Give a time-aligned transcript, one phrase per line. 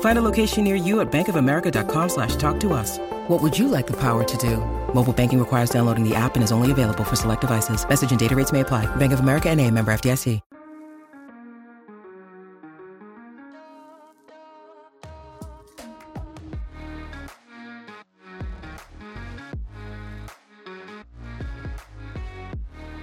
[0.00, 2.98] Find a location near you at bankofamerica.com slash talk to us.
[3.28, 4.56] What would you like the power to do?
[4.92, 7.88] Mobile banking requires downloading the app and is only available for select devices.
[7.88, 8.86] Message and data rates may apply.
[8.96, 10.40] Bank of America and a member FDIC.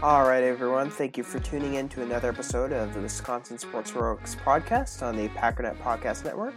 [0.05, 0.91] All right, everyone.
[0.91, 5.17] Thank you for tuning in to another episode of the Wisconsin Sports Heroics podcast on
[5.17, 6.53] the Packernet Podcast Network.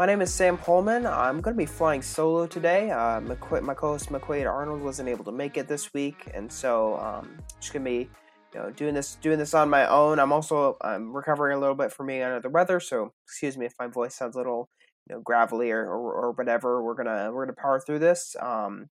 [0.00, 1.06] My name is Sam Holman.
[1.06, 2.90] I'm going to be flying solo today.
[2.90, 6.98] Uh, McQu- my co-host McQuaid Arnold wasn't able to make it this week, and so
[6.98, 8.10] um, just going to be,
[8.52, 10.18] you know, doing this doing this on my own.
[10.18, 13.66] I'm also I'm recovering a little bit from being under the weather, so excuse me
[13.66, 14.68] if my voice sounds a little,
[15.08, 16.82] you know, gravelly or, or, or whatever.
[16.82, 18.34] We're gonna we're gonna power through this.
[18.40, 18.88] Um,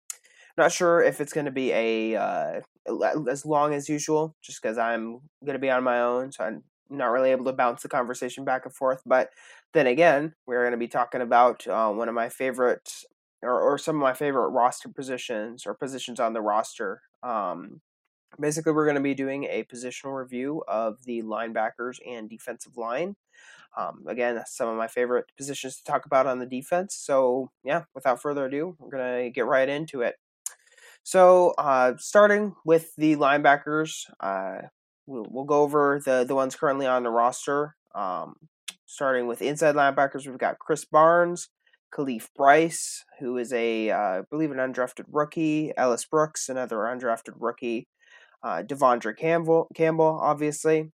[0.56, 2.62] not sure if it's going to be a uh,
[3.28, 6.64] as long as usual, just because I'm going to be on my own, so I'm
[6.92, 9.02] not really able to bounce the conversation back and forth.
[9.04, 9.30] But
[9.74, 12.92] then again, we're going to be talking about uh, one of my favorite,
[13.42, 17.02] or, or some of my favorite roster positions or positions on the roster.
[17.24, 17.82] Um,
[18.40, 23.16] basically, we're going to be doing a positional review of the linebackers and defensive line.
[23.78, 26.96] Um, again, some of my favorite positions to talk about on the defense.
[26.96, 30.16] So, yeah, without further ado, we're going to get right into it.
[31.04, 34.68] So, uh, starting with the linebackers, uh,
[35.08, 37.76] we'll, we'll, go over the, the ones currently on the roster.
[37.96, 38.36] Um,
[38.92, 41.48] starting with inside linebackers, we've got Krys Barnes,
[41.94, 47.36] Khalif Bryce, who is a, uh, I believe, an undrafted rookie, Ellis Brooks, another undrafted
[47.40, 47.88] rookie,
[48.44, 50.92] uh, De'Vondre Campbell, Campbell, obviously.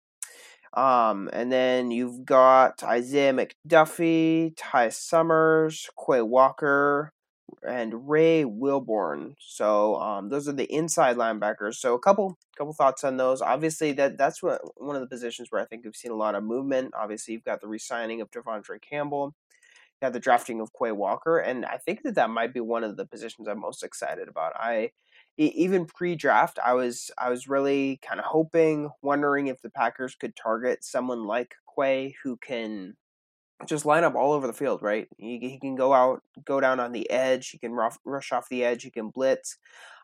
[0.75, 7.13] Um, and then you've got Isaiah McDuffie, Ty Summers, Quay Walker,
[7.62, 9.36] and Ray Wilborn.
[9.40, 11.75] So um, those are the inside linebackers.
[11.75, 13.41] So a couple couple thoughts on those.
[13.41, 16.36] Obviously, that that's what, one of the positions where I think we've seen a lot
[16.36, 16.94] of movement.
[16.97, 19.36] Obviously, you've got the re-signing of De'Vondre Campbell.
[20.02, 22.84] You have the drafting of Quay Walker, and I think that that might be one
[22.84, 24.53] of the positions I'm most excited about.
[24.56, 24.91] I
[25.38, 30.35] even pre-draft, I was I was really kind of hoping, wondering if the Packers could
[30.35, 32.96] target someone like Quay who can
[33.66, 35.08] just line up all over the field, right?
[35.18, 37.50] He, he can go out, go down on the edge.
[37.50, 38.84] He can rush, rush off the edge.
[38.84, 39.58] He can blitz.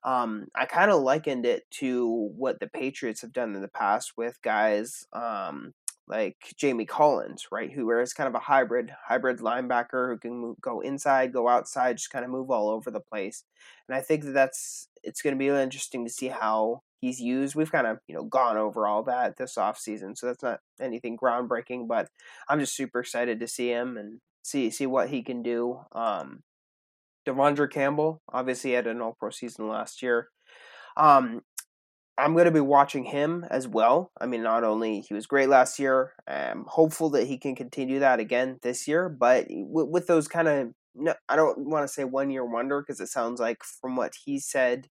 [0.03, 4.13] Um, I kind of likened it to what the Patriots have done in the past
[4.15, 5.73] with guys um,
[6.07, 7.71] like Jamie Collins, right?
[7.71, 11.97] Who is kind of a hybrid, hybrid linebacker who can move, go inside, go outside,
[11.97, 13.43] just kind of move all over the place.
[13.87, 17.55] And I think that that's it's going to be interesting to see how he's used.
[17.55, 20.59] We've kind of, you know, gone over all that this off season, so that's not
[20.81, 22.09] anything groundbreaking, but
[22.47, 25.81] I'm just super excited to see him and see see what he can do.
[25.93, 26.43] Um
[27.27, 30.29] De'Vondre Campbell obviously had an all pro season last year.
[30.97, 31.41] Um
[32.17, 34.11] I'm going to be watching him as well.
[34.19, 37.99] I mean, not only he was great last year, I'm hopeful that he can continue
[37.99, 41.93] that again this year, but with, with those kind of no, I don't want to
[41.93, 44.87] say one year wonder because it sounds like from what he said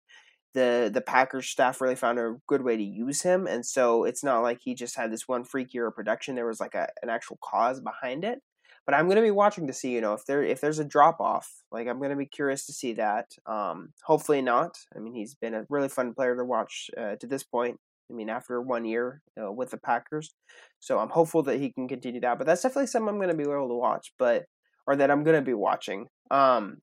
[0.55, 4.25] the the Packers staff really found a good way to use him, and so it's
[4.25, 6.35] not like he just had this one freak year of production.
[6.35, 8.41] There was like a, an actual cause behind it.
[8.87, 10.85] But I'm going to be watching to see, you know, if there if there's a
[10.85, 11.51] drop off.
[11.73, 13.33] Like I'm going to be curious to see that.
[13.47, 14.77] Um, hopefully not.
[14.95, 17.79] I mean, he's been a really fun player to watch uh, to this point.
[18.11, 20.35] I mean, after one year with the Packers,
[20.79, 22.37] so I'm hopeful that he can continue that.
[22.37, 24.45] But that's definitely something I'm going to be able to watch, but
[24.87, 26.09] or that I'm going to be watching.
[26.31, 26.83] Um,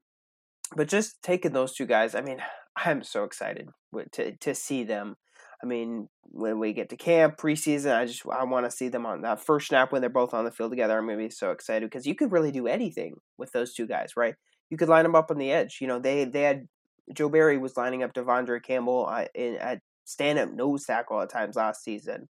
[0.76, 2.42] but just taking those two guys, I mean,
[2.76, 3.70] I'm so excited
[4.14, 5.16] to to see them.
[5.64, 9.06] I mean, when we get to camp preseason, I just I want to see them
[9.06, 10.98] on that first snap when they're both on the field together.
[10.98, 14.14] I'm gonna be so excited because you could really do anything with those two guys,
[14.18, 14.36] right?
[14.70, 15.80] You could line them up on the edge.
[15.82, 16.68] You know, they they had
[17.14, 21.56] Joe Barry was lining up De'Vondre Campbell uh, at stand up nose tackle at times
[21.56, 22.28] last season.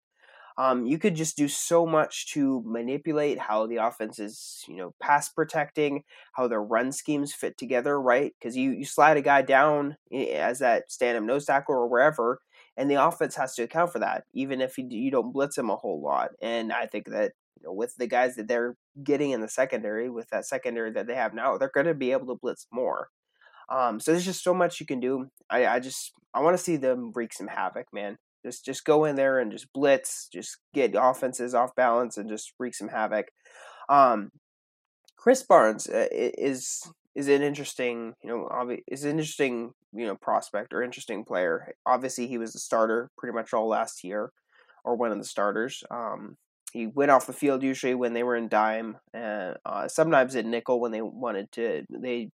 [0.60, 4.94] Um, you could just do so much to manipulate how the offense is, you know,
[5.00, 6.04] pass protecting,
[6.34, 8.34] how their run schemes fit together, right?
[8.38, 12.42] Because you, you slide a guy down as that stand up nose tackle or wherever,
[12.76, 15.70] and the offense has to account for that, even if you, you don't blitz him
[15.70, 16.32] a whole lot.
[16.42, 20.10] And I think that you know, with the guys that they're getting in the secondary,
[20.10, 23.08] with that secondary that they have now, they're going to be able to blitz more.
[23.70, 25.30] Um, so there's just so much you can do.
[25.48, 28.18] I, I just I want to see them wreak some havoc, man.
[28.44, 32.52] Just just go in there and just blitz, just get offenses off balance and just
[32.58, 33.26] wreak some havoc.
[33.88, 34.30] Um,
[35.18, 36.82] Krys Barnes uh, is
[37.14, 41.74] is an interesting, you know, is an interesting, you know, prospect or interesting player.
[41.84, 44.30] Obviously, he was the starter pretty much all last year,
[44.84, 45.82] or one of the starters.
[45.90, 46.36] Um,
[46.72, 50.50] he went off the field usually when they were in dime, and uh, sometimes in
[50.50, 51.84] nickel when they wanted to.
[51.90, 52.30] They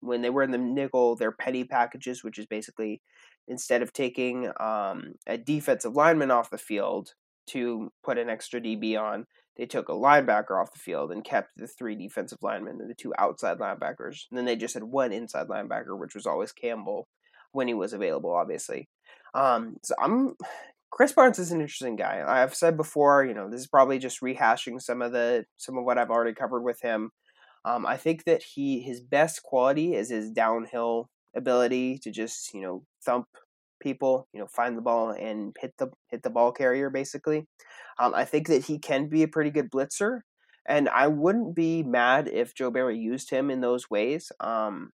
[0.00, 3.02] when they were in the nickel, their petty packages, which is basically
[3.50, 7.14] instead of taking um, a defensive lineman off the field
[7.48, 9.26] to put an extra DB on,
[9.56, 12.94] they took a linebacker off the field and kept the three defensive linemen and the
[12.94, 14.22] two outside linebackers.
[14.30, 17.08] And then they just had one inside linebacker, which was always Campbell
[17.52, 18.88] when he was available, obviously.
[19.34, 20.34] Um, so I'm
[20.92, 22.22] Krys Barnes is an interesting guy.
[22.26, 25.84] I've said before, you know, this is probably just rehashing some of the some of
[25.84, 27.10] what I've already covered with him.
[27.64, 32.60] Um, I think that he his best quality is his downhill ability to just you
[32.62, 33.26] know thump
[33.80, 37.46] people, you know, find the ball and hit the hit the ball carrier basically.
[37.98, 40.20] Um, I think that he can be a pretty good blitzer,
[40.68, 44.30] and I wouldn't be mad if Joe Barry used him in those ways.
[44.40, 44.92] Um,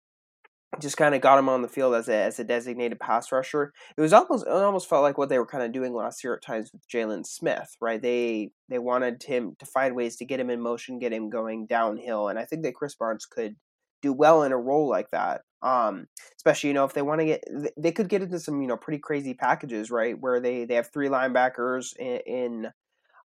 [0.79, 3.73] just kind of got him on the field as a as a designated pass rusher.
[3.97, 6.33] It was almost it almost felt like what they were kind of doing last year
[6.33, 8.01] at times with Jalen Smith, right?
[8.01, 11.65] They they wanted him to find ways to get him in motion, get him going
[11.67, 13.55] downhill, and I think that Krys Barnes could
[14.01, 15.41] do well in a role like that.
[15.61, 16.07] Um,
[16.37, 17.43] especially you know if they want to get,
[17.77, 20.19] they could get into some you know pretty crazy packages, right?
[20.19, 22.71] Where they they have three linebackers in, in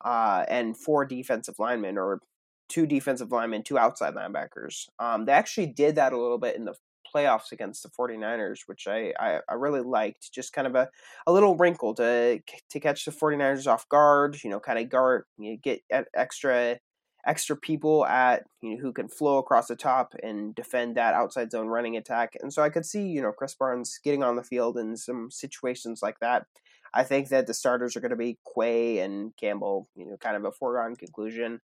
[0.05, 2.21] uh, and four defensive linemen or
[2.69, 4.89] two defensive linemen, two outside linebackers.
[4.99, 6.75] Um, they actually did that a little bit in the
[7.15, 10.33] playoffs against the 49ers, which I, I, I, really liked.
[10.33, 10.89] Just kind of a,
[11.27, 12.41] a little wrinkle to
[12.71, 15.81] to catch the 49ers off guard, you know, kind of guard, you know, get
[16.15, 16.79] extra
[17.27, 21.51] extra people at you know who can flow across the top and defend that outside
[21.51, 22.35] zone running attack.
[22.41, 25.31] And so I could see, you know, Krys Barnes getting on the field in some
[25.31, 26.47] situations like that.
[26.95, 30.37] I think that the starters are going to be Quay and Campbell, you know, kind
[30.37, 31.61] of a foregone conclusion.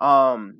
[0.00, 0.58] Um,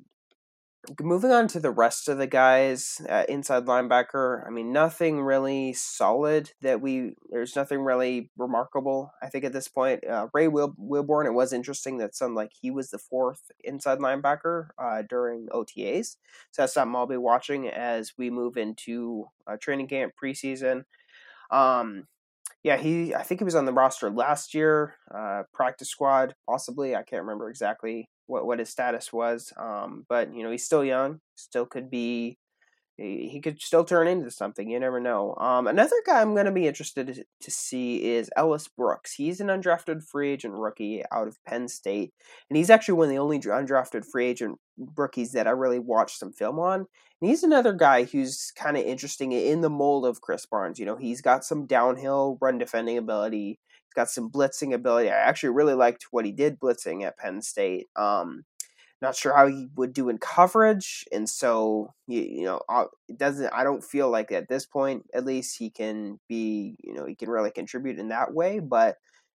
[1.01, 5.73] moving on to the rest of the guys uh, inside linebacker i mean nothing really
[5.73, 10.75] solid that we there's nothing really remarkable i think at this point uh, ray Wil-
[10.79, 15.47] wilborn it was interesting that some like he was the fourth inside linebacker uh, during
[15.53, 16.15] otas
[16.51, 20.83] so that's something i'll be watching as we move into uh, training camp preseason
[21.51, 22.07] um,
[22.63, 23.15] yeah, he.
[23.15, 26.95] I think he was on the roster last year, uh, practice squad, possibly.
[26.95, 29.51] I can't remember exactly what what his status was.
[29.57, 32.37] Um, but you know, he's still young, still could be
[33.01, 34.69] he could still turn into something.
[34.69, 35.33] You never know.
[35.35, 39.13] Um, another guy I'm going to be interested to see is Ellis Brooks.
[39.13, 42.13] He's an undrafted free agent rookie out of Penn State,
[42.49, 44.57] and he's actually one of the only undrafted free agent
[44.97, 46.85] rookies that I really watched some film on.
[47.21, 50.79] And he's another guy who's kind of interesting in the mold of Krys Barnes.
[50.79, 53.59] You know, he's got some downhill run defending ability.
[53.99, 55.09] Got some blitzing ability.
[55.09, 57.89] I actually really liked what he did blitzing at Penn State.
[57.97, 58.45] Um,
[59.01, 62.61] not sure how he would do in coverage, and so you, you know
[63.09, 63.51] it doesn't.
[63.51, 67.13] I don't feel like at this point, at least, he can be you know he
[67.13, 68.59] can really contribute in that way.
[68.59, 68.95] But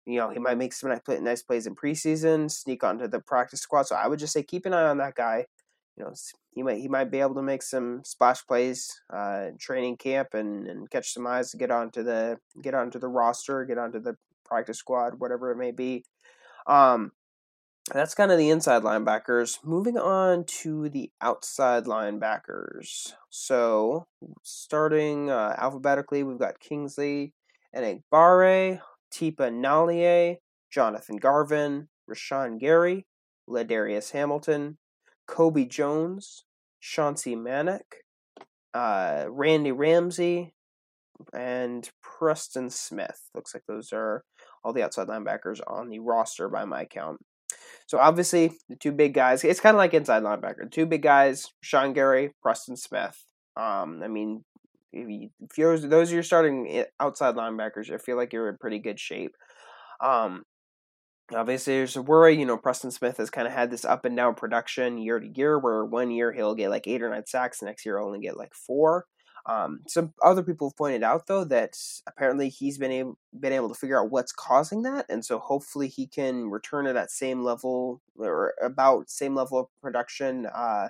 [0.05, 3.61] you know he might make some nice, nice plays in preseason, sneak onto the practice
[3.61, 3.83] squad.
[3.83, 5.45] So I would just say keep an eye on that guy.
[5.95, 6.13] You know
[6.51, 10.67] he might he might be able to make some splash plays uh, training camp and,
[10.67, 14.17] and catch some eyes to get onto the get onto the roster, get onto the
[14.49, 16.03] practice squad, whatever it may be.
[16.67, 17.11] Um,
[17.93, 19.63] that's kind of the inside linebackers.
[19.63, 23.13] Moving on to the outside linebackers.
[23.29, 24.07] So,
[24.43, 27.33] starting uh, alphabetically, we've got Kingsley
[27.75, 28.81] Enagbare,
[29.11, 30.37] Tipa Galeai,
[30.71, 33.07] Jonathan Garvin, Rashan Gary,
[33.49, 34.77] Ladarius Hamilton,
[35.27, 36.45] Kobe Jones,
[36.79, 38.03] Chauncey Manac,
[38.73, 40.53] uh, Randy Ramsey,
[41.33, 43.29] and Preston Smith.
[43.33, 44.23] Looks like those are
[44.63, 47.19] all the outside linebackers on the roster by my count.
[47.87, 49.43] So obviously the two big guys.
[49.43, 50.69] It's kind of like inside linebacker.
[50.71, 53.23] Two big guys: Sean Gary, Preston Smith.
[53.57, 54.43] Um, I mean,
[54.93, 58.57] if, you, if you're those are your starting outside linebackers, I feel like you're in
[58.57, 59.35] pretty good shape.
[60.01, 60.43] Um,
[61.35, 62.37] obviously there's a worry.
[62.37, 65.27] You know, Preston Smith has kind of had this up and down production year to
[65.27, 68.19] year, where one year he'll get like eight or nine sacks, next year he'll only
[68.19, 69.05] get like four.
[69.49, 71.75] Um, some other people have pointed out though that
[72.05, 75.87] apparently he's been able been able to figure out what's causing that, and so hopefully
[75.87, 80.89] he can return to that same level or about same level of production uh,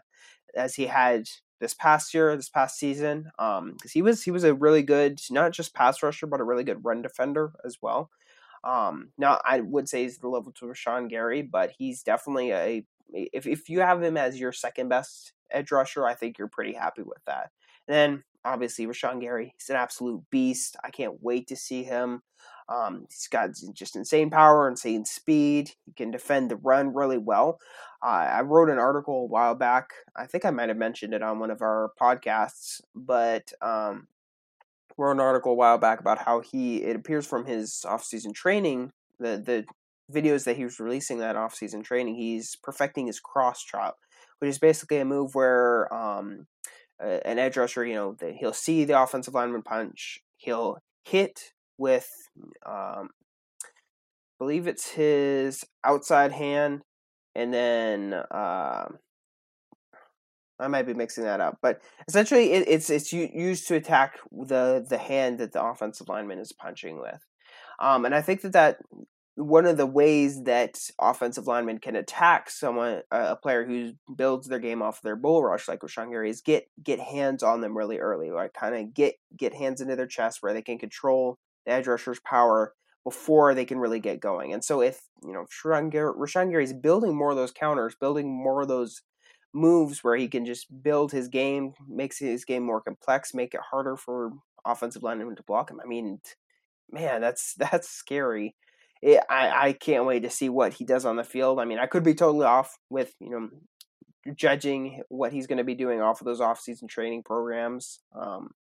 [0.56, 1.30] as he had
[1.62, 3.32] this past year, this past season.
[3.38, 6.46] Because um, he was he was a really good not just pass rusher but a
[6.46, 8.10] really good run defender as well.
[8.66, 12.86] Um, now I would say he's the level to Rashan Gary, but he's definitely a
[13.14, 16.74] if if you have him as your second best edge rusher, I think you're pretty
[16.74, 17.52] happy with that.
[17.88, 20.78] And then obviously Rashan Gary, he's an absolute beast.
[20.84, 22.22] I can't wait to see him
[22.70, 25.72] Um, he's got just insane power, insane speed.
[25.86, 27.60] He can defend the run really well.
[28.04, 29.90] Uh, I wrote an article a while back.
[30.16, 34.08] I think I might have mentioned it on one of our podcasts, but um,
[34.98, 36.84] wrote an article a while back about how he.
[36.84, 39.66] It appears from his off-season training, the the
[40.14, 43.98] videos that he was releasing that off-season training, he's perfecting his cross chop,
[44.40, 46.48] which is basically a move where um,
[47.00, 52.10] an edge rusher, you know, he'll see the offensive lineman punch, he'll hit with,
[52.66, 53.10] um,
[54.38, 56.82] believe it's his outside hand,
[57.36, 58.86] and then uh,
[60.60, 64.86] I might be mixing that up, but essentially it, it's it's used to attack the
[64.88, 67.26] the hand that the offensive lineman is punching with,
[67.80, 68.78] um, and I think that that
[69.40, 74.60] one of the ways that offensive linemen can attack someone, a player who builds their
[74.60, 78.00] game off their bull rush, like Rashan Gary, is get get hands on them really
[78.00, 81.72] early, like kind of get get hands into their chest where they can control the
[81.72, 82.74] edge rusher's power
[83.06, 84.52] before they can really get going.
[84.52, 88.30] And so if you know Rashan Gary, Gary is building more of those counters, building
[88.30, 89.04] more of those
[89.54, 93.62] moves where he can just build his game, makes his game more complex, make it
[93.72, 94.32] harder for
[94.66, 95.80] offensive linemen to block him.
[95.82, 96.20] I mean,
[96.92, 98.56] man, that's that's scary
[99.02, 101.60] it, I I can't wait to see what he does on the field.
[101.60, 103.50] I mean, I could be totally off with you know
[104.36, 108.02] judging what he's going to be doing off of those off-season training programs.
[108.14, 108.52] Um,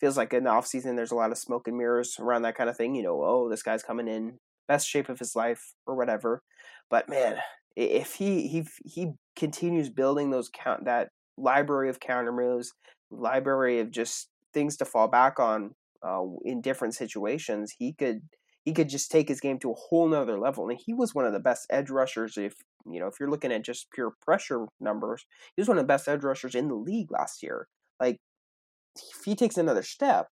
[0.00, 2.70] feels like in the off-season there's a lot of smoke and mirrors around that kind
[2.70, 2.94] of thing.
[2.94, 6.42] You know, oh, this guy's coming in best shape of his life or whatever.
[6.90, 7.36] But man,
[7.76, 12.72] if he he he continues building those count that library of counter moves,
[13.10, 18.22] library of just things to fall back on uh, in different situations, he could
[18.64, 20.68] he could just take his game to a whole nother level.
[20.68, 22.36] And he was one of the best edge rushers.
[22.36, 22.54] If
[22.86, 25.88] you know, if you're looking at just pure pressure numbers, he was one of the
[25.88, 27.68] best edge rushers in the league last year.
[28.00, 28.20] Like,
[28.96, 30.28] if he takes another step,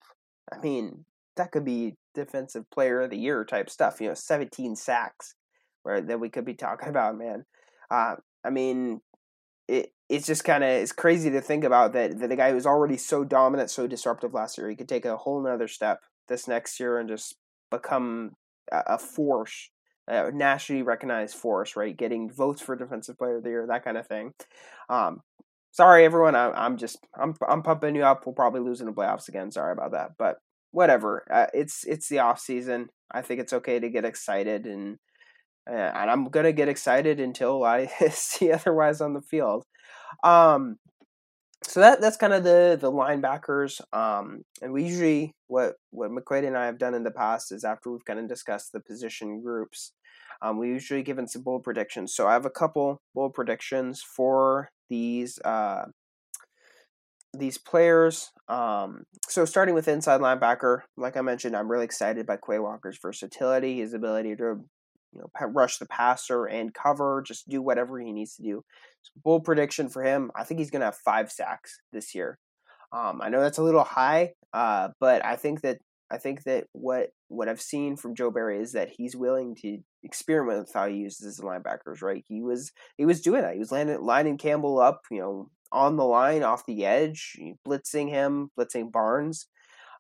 [0.51, 1.05] I mean,
[1.37, 4.01] that could be defensive player of the year type stuff.
[4.01, 5.35] You know, 17 sacks,
[5.83, 7.45] where that we could be talking about, man.
[7.89, 9.01] Uh, I mean,
[9.67, 12.65] it it's just kind of it's crazy to think about that, that the guy who's
[12.65, 16.47] already so dominant, so disruptive last year, he could take a whole nother step this
[16.47, 17.35] next year and just
[17.71, 18.31] become
[18.71, 19.69] a force,
[20.07, 21.95] a nationally recognized force, right?
[21.95, 24.33] Getting votes for Defensive Player of the Year, that kind of thing.
[24.89, 25.21] Um,
[25.71, 26.35] sorry, everyone.
[26.35, 28.25] I, am just I'm I'm pumping you up.
[28.25, 29.51] We'll probably lose in the playoffs again.
[29.51, 30.37] Sorry about that, but
[30.71, 31.25] whatever.
[31.31, 32.89] Uh, it's it's the off season.
[33.11, 34.97] I think it's okay to get excited, and
[35.69, 39.63] uh, and I'm gonna get excited until I see otherwise on the field.
[40.23, 40.77] Um,
[41.63, 43.81] so that that's kind of the the linebackers.
[43.93, 47.63] Um, and we usually what what McQuaid and I have done in the past is
[47.63, 49.93] after we've kind of discussed the position groups,
[50.41, 52.13] um, we usually give given some bold predictions.
[52.15, 55.85] So I have a couple bold predictions for these uh,
[57.37, 58.31] these players.
[58.47, 62.97] Um, so starting with inside linebacker, like I mentioned, I'm really excited by Quay Walker's
[63.01, 64.63] versatility, his ability to
[65.13, 68.63] you know, rush the passer and cover, just do whatever he needs to do.
[69.01, 70.31] So bold prediction for him.
[70.35, 72.39] I think he's going to have five sacks this year.
[72.91, 75.77] Um, I know that's a little high, uh, but I think that
[76.11, 79.77] I think that what what I've seen from Joe Barry is that he's willing to
[80.03, 82.01] experiment with how he uses his linebackers.
[82.01, 83.53] Right, he was he was doing that.
[83.53, 87.37] He was landing, lining Campbell up, you know, on the line, off the edge,
[87.67, 89.45] blitzing him, blitzing Barnes.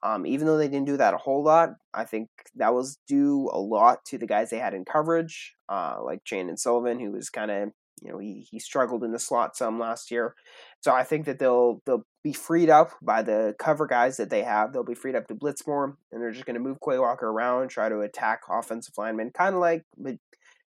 [0.01, 3.49] Um, even though they didn't do that a whole lot, I think that was due
[3.51, 7.29] a lot to the guys they had in coverage, uh, like Chandon Sullivan, who was
[7.29, 7.69] kind of
[8.01, 10.35] you know he, he struggled in the slot some last year.
[10.81, 14.43] So I think that they'll they'll be freed up by the cover guys that they
[14.43, 14.71] have.
[14.71, 17.27] They'll be freed up to blitz more, and they're just going to move Quay Walker
[17.27, 19.83] around, try to attack offensive linemen, kind of like.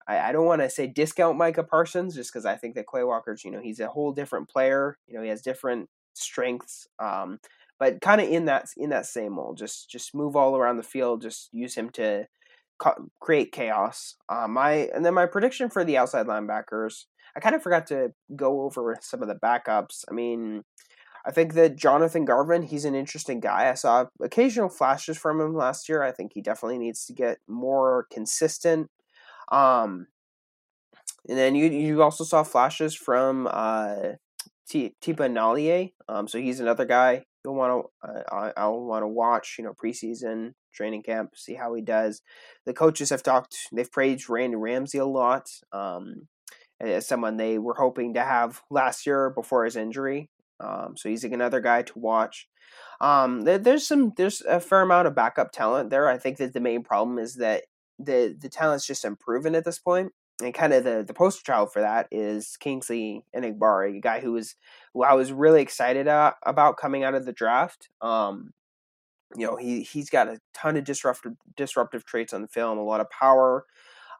[0.07, 3.03] I, I don't want to say discount Micah Parsons just because I think that Quay
[3.03, 4.97] Walker's, you know, he's a whole different player.
[5.07, 6.87] You know, he has different strengths.
[6.99, 7.39] Um,
[7.81, 9.57] but kind of in that in that same mold.
[9.57, 11.23] Just just move all around the field.
[11.23, 12.27] Just use him to
[12.77, 14.17] co- create chaos.
[14.29, 17.05] Uh, my and then my prediction for the outside linebackers.
[17.35, 20.05] I kind of forgot to go over some of the backups.
[20.07, 20.61] I mean,
[21.25, 23.71] I think that Jonathan Garvin, he's an interesting guy.
[23.71, 26.03] I saw occasional flashes from him last year.
[26.03, 28.91] I think he definitely needs to get more consistent.
[29.51, 30.05] Um,
[31.27, 34.17] and then you you also saw flashes from uh,
[34.69, 35.93] T- Tipa Galeai.
[36.07, 38.23] Um, so he's another guy you'll want to
[38.57, 42.21] I'll want to watch you know preseason training camp see how he does.
[42.65, 46.27] The coaches have talked they've praised Randy Ramsey a lot um,
[46.79, 50.29] as someone they were hoping to have last year before his injury.
[50.59, 52.47] Um, so he's another guy to watch.
[52.99, 56.07] Um, there, there's some there's a fair amount of backup talent there.
[56.07, 57.63] I think that the main problem is that
[57.97, 61.71] the the talent's just improving at this point and kind of the, the poster child
[61.71, 64.55] for that is Kingsley Enagbare, a guy who was
[64.93, 67.89] who I was really excited about coming out of the draft.
[68.01, 68.53] Um,
[69.35, 72.83] you know, he he's got a ton of disruptive disruptive traits on the film, a
[72.83, 73.65] lot of power.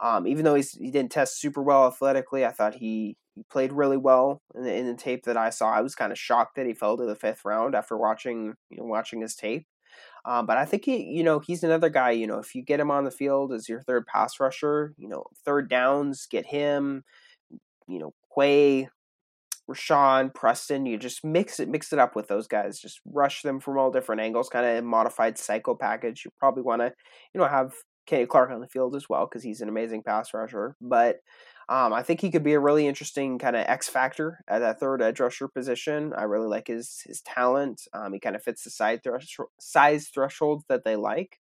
[0.01, 3.72] Um, even though he's, he didn't test super well athletically, I thought he, he played
[3.72, 5.72] really well in the, in the tape that I saw.
[5.72, 8.78] I was kind of shocked that he fell to the fifth round after watching you
[8.78, 9.68] know watching his tape.
[10.25, 12.12] Um, but I think he, you know, he's another guy.
[12.12, 15.07] You know, if you get him on the field as your third pass rusher, you
[15.07, 17.03] know, third downs, get him.
[17.88, 18.88] You know, Quay,
[19.69, 22.79] Rashan, Preston, you just mix it, mix it up with those guys.
[22.79, 26.24] Just rush them from all different angles, kind of modified psycho package.
[26.25, 26.93] You probably want to,
[27.33, 27.74] you know, have
[28.05, 30.75] Kenny Clark on the field as well because he's an amazing pass rusher.
[30.81, 31.17] But
[31.70, 34.80] um, I think he could be a really interesting kind of X factor at that
[34.80, 36.13] third edge rusher position.
[36.15, 37.82] I really like his his talent.
[37.94, 41.39] Um, he kind of fits the size thresh- size thresholds that they like.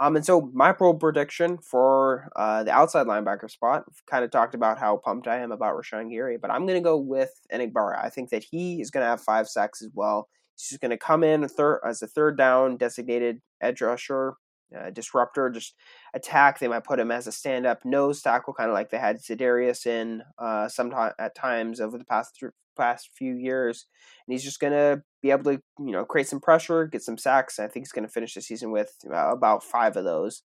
[0.00, 4.54] Um, and so my pro prediction for uh, the outside linebacker spot, kind of talked
[4.54, 7.98] about how pumped I am about Rashan Gary, but I'm going to go with Enagbare.
[7.98, 10.28] I think that he is going to have five sacks as well.
[10.56, 14.34] He's just going to come in a as a third down designated edge rusher
[14.76, 15.74] uh, disruptor, just
[16.14, 16.58] attack.
[16.58, 19.86] They might put him as a stand-up nose tackle, kind of like they had Za'Darius
[19.86, 23.86] in uh, some at times over the past th- past few years.
[24.26, 27.18] And he's just going to be able to, you know, create some pressure, get some
[27.18, 27.58] sacks.
[27.58, 30.42] I think he's going to finish the season with about five of those.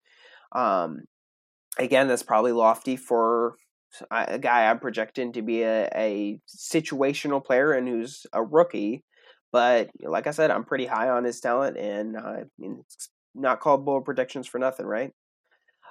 [0.53, 1.01] Um,
[1.79, 3.55] again, that's probably lofty for
[4.11, 9.03] a guy I'm projecting to be a, a situational player and who's a rookie.
[9.53, 13.09] But like I said, I'm pretty high on his talent, and uh, I mean, it's
[13.37, 15.13] not called bold predictions for nothing, right?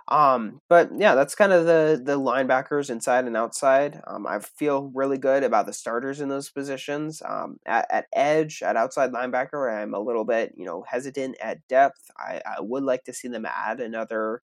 [0.09, 4.01] Um, but yeah, that's kind of the the linebackers inside and outside.
[4.07, 7.23] Um, I feel really good about the starters in those positions.
[7.25, 11.67] Um, at, at edge, at outside linebacker, I'm a little bit you know hesitant at
[11.69, 12.11] depth.
[12.17, 14.43] I, I would like to see them add another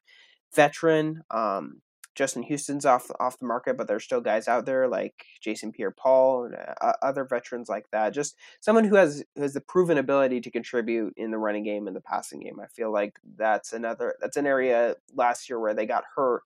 [0.54, 1.22] veteran.
[1.32, 1.82] Um,
[2.16, 6.46] Justin Houston's off off the market, but there's still guys out there like Jason Pierre-Paul
[6.46, 8.14] and uh, other veterans like that.
[8.14, 11.88] Just someone who has who has the proven ability to contribute in the running game
[11.88, 12.60] and the passing game.
[12.62, 16.44] I feel like that's another that's an area last year where they got hurt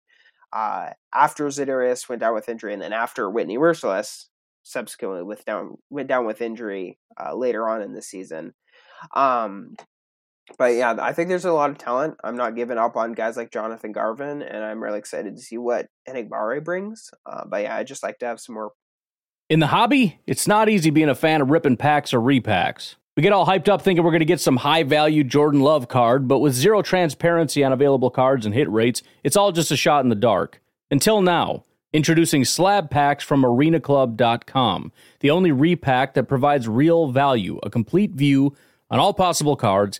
[0.53, 4.25] uh, after Za'Darius went down with injury, and then after Whitney Mercilus
[4.63, 8.53] subsequently with down went down with injury uh, later on in the season.
[9.15, 9.75] Um,
[10.57, 12.15] but yeah, I think there's a lot of talent.
[12.23, 15.57] I'm not giving up on guys like Jonathan Garvin, and I'm really excited to see
[15.57, 17.09] what Enagbare brings.
[17.25, 18.71] Uh, but yeah, I just like to have some more.
[19.49, 22.95] In the hobby, it's not easy being a fan of ripping packs or repacks.
[23.15, 25.87] We get all hyped up thinking we're going to get some high value Jordan Love
[25.87, 29.77] card, but with zero transparency on available cards and hit rates, it's all just a
[29.77, 30.61] shot in the dark.
[30.91, 37.71] Until now, introducing slab packs from arenaclub.com, the only repack that provides real value, a
[37.71, 38.55] complete view
[38.89, 39.99] on all possible cards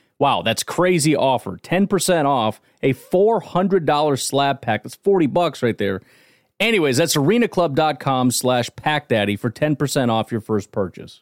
[0.21, 1.57] Wow, that's crazy offer.
[1.57, 4.83] 10% off a $400 slab pack.
[4.83, 6.03] That's 40 bucks right there.
[6.59, 11.21] Anyways, that's arenaclub.com slash packdaddy for 10% off your first purchase.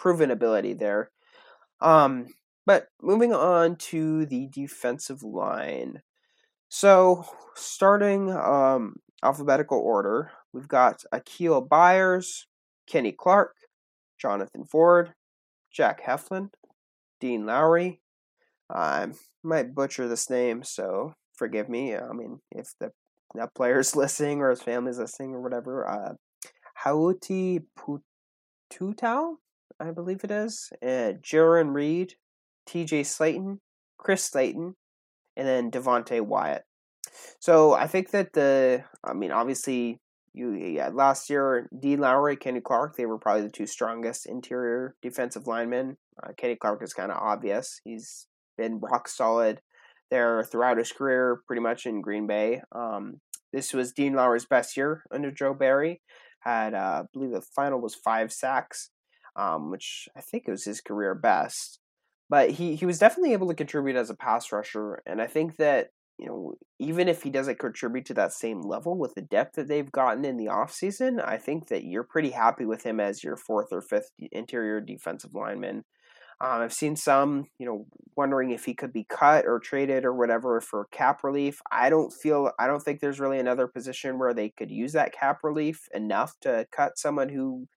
[0.00, 1.10] proven ability there.
[1.80, 2.28] Um,
[2.66, 6.02] but moving on to the defensive line.
[6.68, 12.46] So, starting um, alphabetical order, we've got Akial Byers,
[12.86, 13.54] Kenny Clark,
[14.18, 15.14] Jonathan Ford,
[15.72, 16.50] Jack Heflin,
[17.20, 18.00] Dean Lowry.
[18.72, 19.08] I
[19.42, 21.96] might butcher this name, so forgive me.
[21.96, 22.92] I mean, if the
[23.34, 25.88] that player's listening or his family's listening or whatever.
[25.88, 26.14] Uh,
[26.84, 29.36] Hauti Pututau?
[29.80, 32.14] I believe it is, uh, Jarran Reed,
[32.66, 33.02] T.J.
[33.02, 33.58] Slaton,
[33.98, 34.74] Chris Slayton,
[35.36, 36.64] and then Devonte Wyatt.
[37.38, 39.98] So I think that the, I mean, obviously,
[40.34, 44.94] you yeah, last year, Dean Lowry, Kenny Clark, they were probably the two strongest interior
[45.02, 45.96] defensive linemen.
[46.22, 49.60] Uh, Kenny Clark is kind of obvious; he's been rock solid
[50.10, 52.60] there throughout his career, pretty much in Green Bay.
[52.72, 53.20] Um,
[53.52, 56.00] this was Dean Lowry's best year under Joe Barry.
[56.40, 58.90] Had, uh, I believe, the final was five sacks
[59.40, 61.80] um, which I think was his career best.
[62.28, 65.56] but he he was definitely able to contribute as a pass rusher, and I think
[65.56, 69.56] that you know even if he doesn't contribute to that same level with the depth
[69.56, 73.24] that they've gotten in the offseason, I think that you're pretty happy with him as
[73.24, 75.84] your fourth or fifth interior defensive lineman.
[76.40, 80.14] Um, I've seen some, you know, wondering if he could be cut or traded or
[80.14, 81.60] whatever for cap relief.
[81.70, 85.12] I don't feel, I don't think there's really another position where they could use that
[85.12, 87.68] cap relief enough to cut someone who,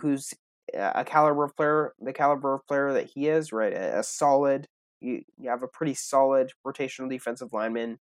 [0.00, 0.34] who's
[0.72, 3.72] a caliber of player, the caliber of player that he is, right?
[3.72, 4.66] A, a solid,
[5.00, 7.98] you, you have a pretty solid rotational defensive lineman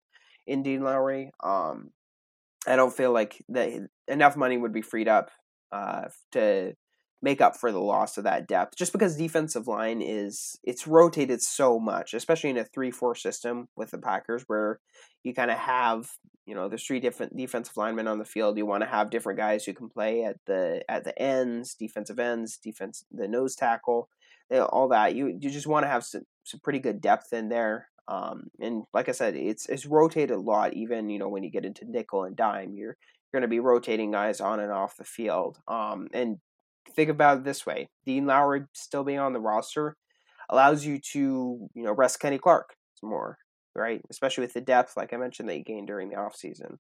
[0.46, 1.32] in Dean Lowry.
[1.42, 1.92] Um,
[2.68, 5.32] I don't feel like that enough money would be freed up
[5.72, 6.74] uh, to
[7.22, 11.42] make up for the loss of that depth just because defensive line is it's rotated
[11.42, 14.80] so much especially in a 3-4 system with the packers where
[15.24, 16.10] you kind of have
[16.46, 19.38] you know there's three different defensive linemen on the field you want to have different
[19.38, 24.10] guys who can play at the at the ends defensive ends defense the nose tackle
[24.52, 27.88] all that you you just want to have some, some pretty good depth in there
[28.08, 31.52] um, and like i said it's it's rotated a lot even you know when you
[31.52, 32.96] get into nickel and dime you're
[33.32, 35.60] you're going to be rotating guys on and off the field.
[35.68, 36.38] Um, and
[36.96, 39.96] think about it this way: Dean Lowry still being on the roster
[40.50, 43.38] allows you to, you know, rest Kenny Clark more,
[43.76, 44.02] right?
[44.10, 46.78] Especially with the depth, like I mentioned, that you gained during the offseason.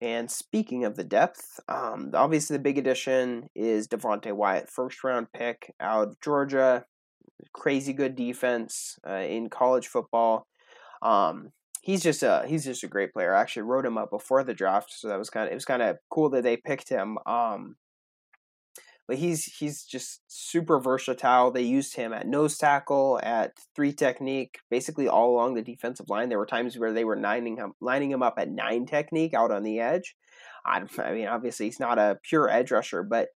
[0.00, 5.32] And speaking of the depth, um, obviously the big addition is Devonte Wyatt, first round
[5.32, 6.84] pick out of Georgia.
[7.52, 10.46] Crazy good defense uh, in college football.
[11.02, 11.50] Um,
[11.82, 13.34] he's just a he's just a great player.
[13.34, 15.64] I actually wrote him up before the draft, so that was kind of it was
[15.64, 17.18] kind of cool that they picked him.
[17.26, 17.76] Um,
[19.08, 21.50] but he's he's just super versatile.
[21.50, 26.28] They used him at nose tackle, at three technique, basically all along the defensive line.
[26.28, 29.50] There were times where they were lining him lining him up at nine technique out
[29.50, 30.14] on the edge.
[30.64, 33.28] I, I mean, obviously he's not a pure edge rusher, but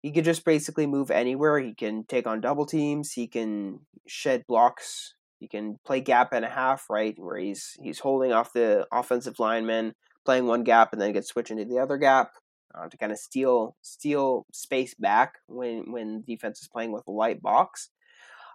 [0.00, 1.58] he could just basically move anywhere.
[1.58, 3.12] He can take on double teams.
[3.12, 5.14] He can shed blocks.
[5.40, 9.38] He can play gap and a half, right, where he's he's holding off the offensive
[9.38, 9.92] lineman,
[10.24, 12.32] playing one gap, and then gets switched into the other gap
[12.74, 17.10] uh, to kind of steal steal space back when when defense is playing with a
[17.10, 17.90] light box.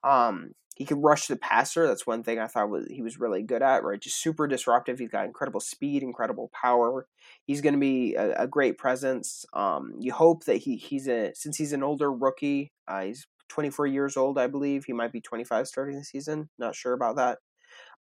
[0.04, 1.88] Um, he can rush the passer.
[1.88, 3.84] That's one thing I thought was he was really good at.
[3.84, 5.00] Right, just super disruptive.
[5.00, 7.08] He's got incredible speed, incredible power.
[7.46, 9.44] He's going to be a, a, great presence.
[9.54, 12.74] Um, you hope that he he's a since he's an older rookie.
[12.88, 14.86] Uh, he's 24 years old, I believe.
[14.86, 16.50] He might be 25 starting the season.
[16.60, 17.40] Not sure about that.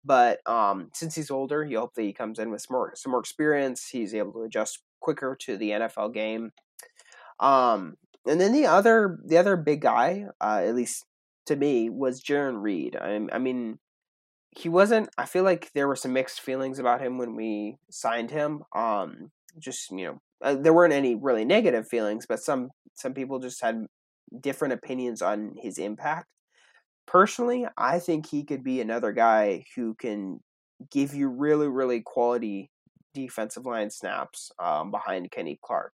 [0.05, 3.12] But um, since he's older, you hope that he comes in with some more, some
[3.12, 3.88] more experience.
[3.88, 6.53] He's able to adjust quicker to the NFL game.
[7.38, 11.05] Um, and then the other the other big guy, uh, at least
[11.47, 12.97] to me, was Jarran Reed.
[12.97, 13.79] I, I mean,
[14.51, 15.11] he wasn't.
[15.19, 18.62] I feel like there were some mixed feelings about him when we signed him.
[18.75, 23.40] Um, just you know, uh, there weren't any really negative feelings, but some some people
[23.40, 23.87] just had
[24.40, 26.27] different opinions on his impact.
[27.07, 30.40] Personally, I think he could be another guy who can
[30.90, 32.71] give you really, really quality
[33.14, 35.92] defensive line snaps um, behind Kenny Clark.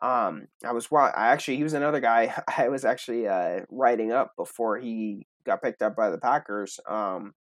[0.00, 4.32] Um, I was I actually he was another guy I was actually uh, writing up
[4.36, 6.78] before he got picked up by the Packers.
[6.88, 7.34] Um,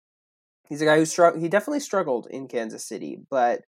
[0.67, 1.41] he's a guy who struggled.
[1.41, 3.61] He definitely struggled in Kansas City, but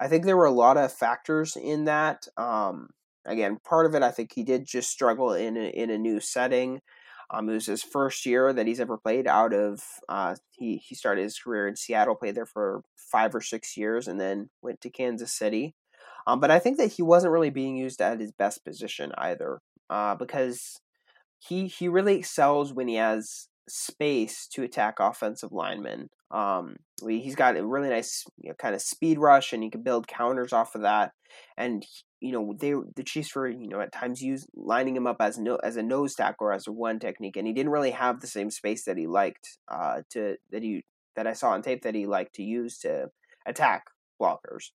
[0.00, 2.26] I think there were a lot of factors in that.
[2.36, 2.88] Um,
[3.26, 6.20] again, part of it I think he did just struggle in a, in a new
[6.20, 6.80] setting.
[7.32, 9.82] Um, it was his first year that he's ever played out of.
[10.08, 14.08] Uh, he he started his career in Seattle, played there for five or six years,
[14.08, 15.74] and then went to Kansas City.
[16.26, 19.60] Um, but I think that he wasn't really being used at his best position either,
[19.88, 20.80] uh, because
[21.38, 26.08] he he really excels when he has space to attack offensive linemen.
[26.30, 29.82] Um, he's got a really nice you know, kind of speed rush, and he can
[29.82, 31.12] build counters off of that.
[31.56, 31.84] And
[32.20, 35.38] you know they the Chiefs were you know at times use lining him up as
[35.38, 38.20] no as a nose tackle or as a one technique, and he didn't really have
[38.20, 40.84] the same space that he liked uh, to that he
[41.16, 43.10] that I saw on tape that he liked to use to
[43.46, 43.84] attack
[44.20, 44.70] blockers.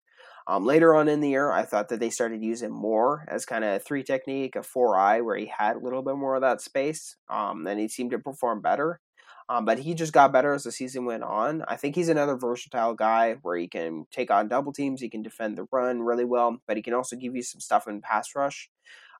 [0.47, 3.63] Um, later on in the year, I thought that they started using more as kind
[3.63, 6.41] of a three technique, a four eye, where he had a little bit more of
[6.41, 7.15] that space.
[7.29, 8.99] Um, and he seemed to perform better.
[9.49, 11.63] Um, but he just got better as the season went on.
[11.67, 15.21] I think he's another versatile guy where he can take on double teams, he can
[15.21, 18.35] defend the run really well, but he can also give you some stuff in pass
[18.35, 18.69] rush.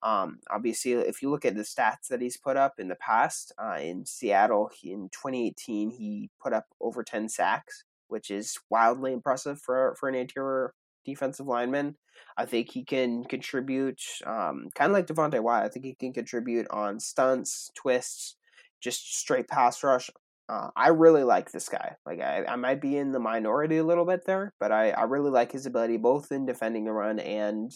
[0.02, 3.54] Um, obviously, if you look at the stats that he's put up in the past,
[3.58, 9.62] uh, in Seattle in 2018, he put up over 10 sacks, which is wildly impressive
[9.62, 10.74] for for an interior
[11.06, 11.96] defensive lineman.
[12.38, 15.66] I think he can contribute, um, kind of like Devonte Wyatt.
[15.66, 18.36] I think he can contribute on stunts, twists,
[18.84, 20.10] just straight pass rush.
[20.50, 21.96] Uh, I really like this guy.
[22.06, 25.04] Like I, I might be in the minority a little bit there, but I, I
[25.04, 27.72] really like his ability both in defending the run and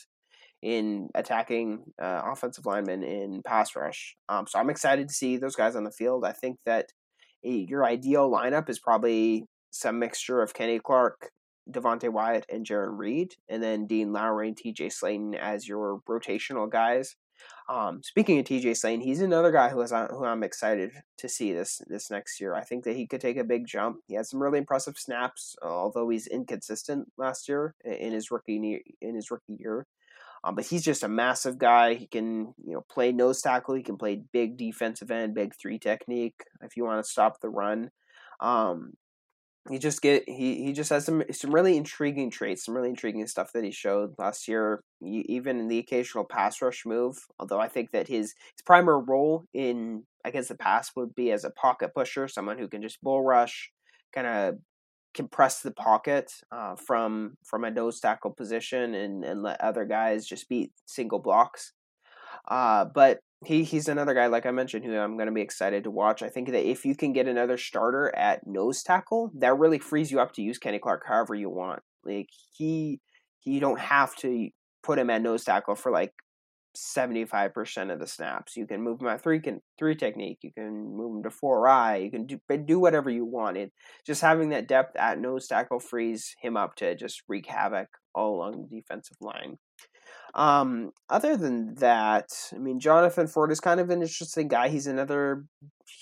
[0.61, 4.15] in attacking uh, offensive linemen in pass rush.
[4.27, 6.25] Um, so I'm excited to see those guys on the field.
[6.25, 6.87] I think that
[7.43, 11.29] your ideal lineup is probably some mixture of Kenny Clark,
[11.71, 16.69] Devonte Wyatt, and Jarran Reed, and then Dean Lowry and TJ Slaton as your rotational
[16.69, 17.15] guys.
[17.69, 21.53] Um, speaking of TJ Slaton, he's another guy who is who I'm excited to see
[21.53, 22.55] this this next year.
[22.55, 23.97] I think that he could take a big jump.
[24.07, 29.15] He had some really impressive snaps, although he's inconsistent last year in his rookie in
[29.15, 29.85] his rookie year.
[30.43, 31.95] Um, but he's just a massive guy.
[31.95, 33.75] He can you know play nose tackle.
[33.75, 36.43] He can play big defensive end, big three technique.
[36.61, 37.91] If you want to stop the run,
[38.39, 38.93] um,
[39.69, 43.27] he just get he he just has some some really intriguing traits, some really intriguing
[43.27, 47.17] stuff that he showed last year, even in the occasional pass rush move.
[47.39, 51.31] Although I think that his his primary role in I guess the pass would be
[51.31, 53.71] as a pocket pusher, someone who can just bull rush,
[54.13, 54.55] kind of
[55.13, 60.25] compress the pocket uh, from from a nose tackle position and and let other guys
[60.25, 61.73] just beat single blocks.
[62.49, 65.83] Uh, but he he's another guy like I mentioned who I'm going to be excited
[65.83, 66.23] to watch.
[66.23, 70.11] I think that if you can get another starter at nose tackle, that really frees
[70.11, 71.81] you up to use Kenny Clark however you want.
[72.03, 72.99] Like he
[73.45, 74.49] you don't have to
[74.83, 76.13] put him at nose tackle for like
[76.75, 78.55] 75% of the snaps.
[78.55, 80.39] You can move him at three can three technique.
[80.41, 81.97] You can move him to four eye.
[81.97, 83.57] You can do do whatever you want.
[83.57, 83.71] It
[84.05, 88.35] just having that depth at nose tackle frees him up to just wreak havoc all
[88.35, 89.57] along the defensive line.
[90.37, 94.69] Um, other than that, I mean, Jonathan Ford is kind of an interesting guy.
[94.69, 95.45] He's another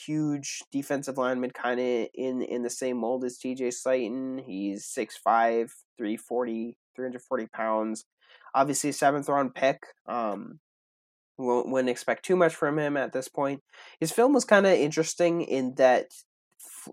[0.05, 4.43] huge defensive lineman, kind of in in the same mold as TJ Slaton.
[4.45, 8.03] He's 6'5", 340, 340 pounds.
[8.53, 9.81] Obviously, seventh round pick.
[10.05, 10.59] Um,
[11.37, 13.61] wouldn't expect too much from him at this point.
[13.99, 16.07] His film was kind of interesting in that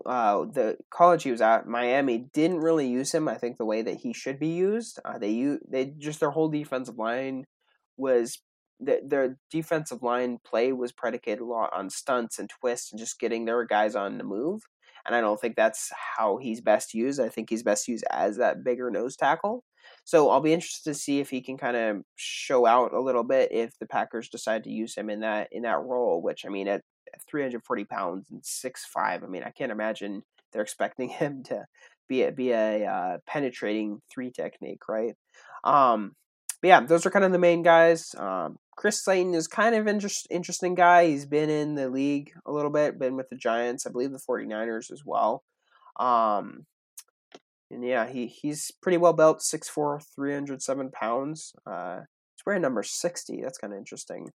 [0.05, 3.27] uh, the college he was at, Miami, didn't really use him.
[3.27, 4.99] I think the way that he should be used.
[5.03, 7.45] Uh, they they just their whole defensive line
[7.97, 8.39] was
[8.79, 13.19] the, their defensive line play was predicated a lot on stunts and twists and just
[13.19, 14.61] getting their guys on the move.
[15.05, 17.19] And I don't think that's how he's best used.
[17.19, 19.63] I think he's best used as that bigger nose tackle.
[20.05, 23.23] So I'll be interested to see if he can kind of show out a little
[23.23, 26.21] bit if the Packers decide to use him in that in that role.
[26.21, 26.81] Which I mean, at
[27.29, 29.23] 340 pounds and six five.
[29.23, 31.65] I mean, I can't imagine they're expecting him to
[32.07, 35.15] be a, be a uh, penetrating three technique, right?
[35.63, 36.15] Um,
[36.61, 38.15] but yeah, those are kind of the main guys.
[38.17, 41.07] Um, Chris Slayton is kind of interest, interesting guy.
[41.07, 44.19] He's been in the league a little bit, been with the Giants, I believe the
[44.19, 45.43] 49ers as well.
[45.99, 46.65] Um,
[47.69, 51.53] and yeah, he, he's pretty well built, 6'4", 307 pounds.
[51.65, 52.01] Uh,
[52.35, 53.41] he's wearing number 60.
[53.41, 54.29] That's kind of interesting.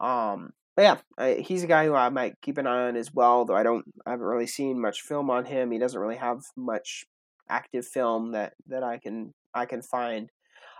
[0.00, 3.12] Um, but yeah, I, he's a guy who I might keep an eye on as
[3.12, 3.46] well.
[3.46, 5.72] Though I don't, I haven't really seen much film on him.
[5.72, 7.06] He doesn't really have much
[7.48, 10.30] active film that that I can I can find.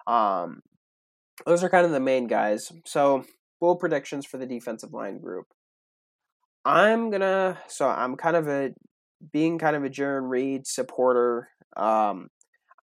[0.07, 0.61] Um,
[1.47, 2.71] those are kind of the main guys.
[2.85, 3.25] So
[3.59, 5.47] bold predictions for the defensive line group.
[6.65, 8.75] I'm gonna so I'm kind of a
[9.33, 11.49] being kind of a Jarran Reed supporter.
[11.75, 12.29] Um,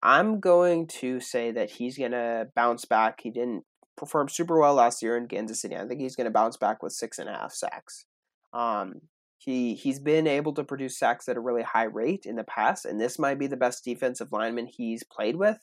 [0.02, 3.20] I'm going to say that he's gonna bounce back.
[3.22, 3.64] He didn't
[3.96, 5.76] performed super well last year in Kansas City.
[5.76, 8.06] I think he's going to bounce back with six and a half sacks.
[8.52, 9.02] Um,
[9.38, 12.84] he he's been able to produce sacks at a really high rate in the past,
[12.84, 15.58] and this might be the best defensive lineman he's played with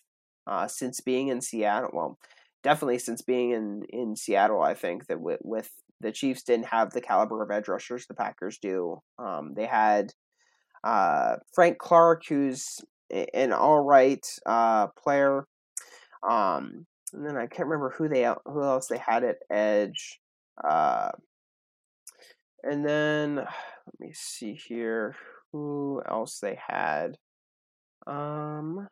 [0.48, 1.90] uh, since being in Seattle.
[1.94, 2.20] Well,
[2.64, 4.62] definitely since being in in Seattle.
[4.62, 8.14] I think that with, with the Chiefs didn't have the caliber of edge rushers the
[8.14, 9.02] Packers do.
[9.18, 10.14] Um, they had
[10.84, 12.82] uh, Frank Clark, who's
[13.34, 15.46] an all right uh, player.
[16.28, 20.20] Um, and then I can't remember who they who else they had at edge.
[20.64, 21.12] Uh,
[22.64, 25.16] and then let me see here
[25.52, 27.18] who else they had.
[28.08, 28.88] Um,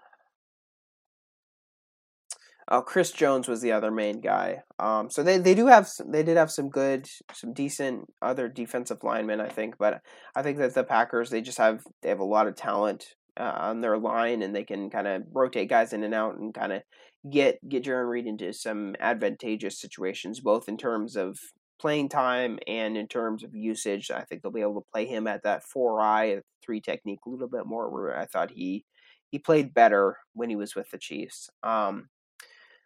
[2.70, 4.60] oh, Chris Jones was the other main guy.
[4.78, 8.48] Um, so they, they do have some, they did have some good, some decent other
[8.48, 9.78] defensive linemen, I think.
[9.78, 10.02] But
[10.36, 13.56] I think that the Packers they just have they have a lot of talent uh,
[13.58, 16.74] on their line, and they can kind of rotate guys in and out and kind
[16.74, 16.82] of
[17.30, 21.38] get get Jarran Reed into some advantageous situations, both in terms of
[21.80, 24.12] playing time and in terms of usage.
[24.12, 27.30] I think they'll be able to play him at that four eye three technique a
[27.30, 27.90] little bit more.
[27.90, 28.86] Where I thought he
[29.30, 31.50] he played better when he was with the Chiefs.
[31.64, 32.10] Um,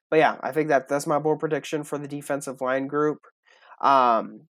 [0.09, 3.19] but yeah, I think that that's my bold prediction for the defensive line group.
[3.81, 4.47] Um,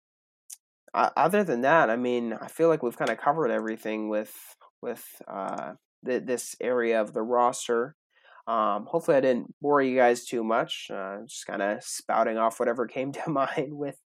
[0.94, 4.34] other than that, I mean, I feel like we've kind of covered everything with
[4.82, 7.94] with uh, the, this area of the roster.
[8.46, 10.90] Um, hopefully, I didn't bore you guys too much.
[10.92, 13.96] Uh, just kind of spouting off whatever came to mind with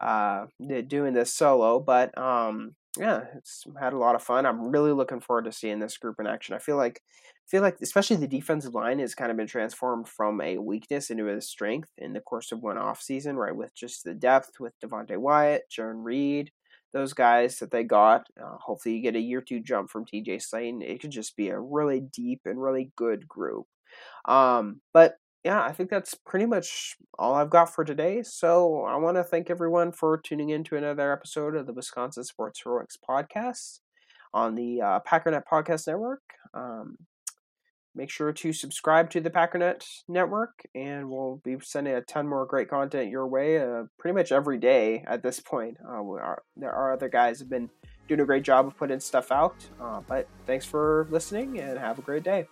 [0.00, 0.46] uh,
[0.86, 1.80] doing this solo.
[1.80, 4.46] But um, yeah, it's had a lot of fun.
[4.46, 6.54] I'm really looking forward to seeing this group in action.
[6.54, 7.02] I feel like,
[7.48, 11.28] feel like especially the defensive line has kind of been transformed from a weakness into
[11.28, 13.54] a strength in the course of one off season, right?
[13.54, 16.50] With just the depth with Devonte Wyatt, Jarran Reed,
[16.92, 18.26] those guys that they got.
[18.40, 20.82] Uh, hopefully, you get a year two jump from TJ Slaton.
[20.82, 23.66] It could just be a really deep and really good group.
[24.26, 28.22] Um, but yeah, I think that's pretty much all I've got for today.
[28.22, 32.24] So I want to thank everyone for tuning in to another episode of the Wisconsin
[32.24, 33.80] Sports Heroics podcast
[34.34, 36.20] on the uh, Packernet Podcast Network.
[36.52, 36.96] Um,
[37.94, 42.46] make sure to subscribe to the Packernet Network, and we'll be sending a ton more
[42.46, 45.78] great content your way uh, pretty much every day at this point.
[45.84, 47.70] Uh, are, there are other guys have been
[48.08, 49.56] doing a great job of putting stuff out.
[49.80, 52.46] Uh, but thanks for listening, and have a great day.